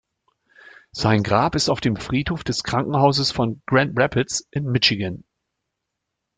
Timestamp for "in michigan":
4.49-5.25